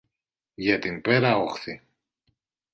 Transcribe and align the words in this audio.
Για 0.55 0.79
την 0.79 1.01
πέρα 1.01 1.37
όχθη. 1.37 1.81